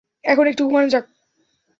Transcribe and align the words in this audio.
এখন 0.23 0.45
একটু 0.47 0.61
ঘুমানো 0.65 0.87
যাক। 0.89 1.05